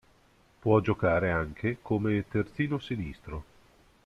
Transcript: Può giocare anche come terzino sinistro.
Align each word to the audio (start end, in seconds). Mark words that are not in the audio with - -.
Può 0.59 0.79
giocare 0.79 1.29
anche 1.29 1.77
come 1.79 2.25
terzino 2.27 2.79
sinistro. 2.79 3.43